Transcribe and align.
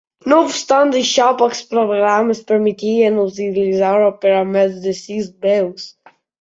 No 0.31 0.37
obstant 0.43 0.93
això, 0.99 1.27
pocs 1.41 1.61
programes 1.73 2.41
permetien 2.53 3.21
utilitzar-ho 3.27 4.11
per 4.27 4.35
a 4.41 4.43
més 4.57 4.77
de 4.89 4.99
si 5.05 5.23
veus. 5.49 5.91